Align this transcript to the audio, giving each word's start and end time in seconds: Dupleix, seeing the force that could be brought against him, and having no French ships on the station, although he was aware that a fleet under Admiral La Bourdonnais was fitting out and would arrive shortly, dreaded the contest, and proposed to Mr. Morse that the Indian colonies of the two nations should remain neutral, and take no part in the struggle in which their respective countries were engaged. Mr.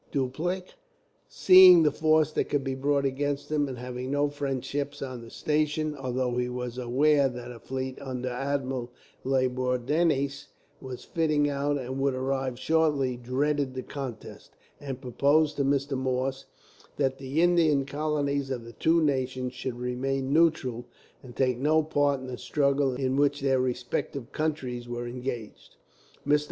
Dupleix, 0.11 0.73
seeing 1.29 1.83
the 1.83 1.91
force 1.91 2.31
that 2.31 2.45
could 2.49 2.63
be 2.63 2.73
brought 2.73 3.05
against 3.05 3.51
him, 3.51 3.67
and 3.67 3.77
having 3.77 4.09
no 4.09 4.29
French 4.29 4.65
ships 4.65 4.99
on 4.99 5.21
the 5.21 5.29
station, 5.29 5.95
although 5.95 6.37
he 6.37 6.49
was 6.49 6.79
aware 6.79 7.29
that 7.29 7.51
a 7.51 7.59
fleet 7.59 8.01
under 8.01 8.29
Admiral 8.29 8.91
La 9.23 9.47
Bourdonnais 9.47 10.47
was 10.81 11.03
fitting 11.03 11.47
out 11.47 11.77
and 11.77 11.99
would 11.99 12.15
arrive 12.15 12.57
shortly, 12.57 13.15
dreaded 13.15 13.75
the 13.75 13.83
contest, 13.83 14.55
and 14.79 15.01
proposed 15.01 15.55
to 15.57 15.63
Mr. 15.63 15.95
Morse 15.95 16.45
that 16.97 17.19
the 17.19 17.39
Indian 17.39 17.85
colonies 17.85 18.49
of 18.49 18.63
the 18.65 18.73
two 18.73 19.03
nations 19.03 19.53
should 19.53 19.77
remain 19.77 20.33
neutral, 20.33 20.87
and 21.21 21.35
take 21.35 21.59
no 21.59 21.83
part 21.83 22.21
in 22.21 22.25
the 22.25 22.39
struggle 22.39 22.95
in 22.95 23.17
which 23.17 23.39
their 23.41 23.59
respective 23.61 24.31
countries 24.31 24.89
were 24.89 25.07
engaged. 25.07 25.75
Mr. 26.27 26.39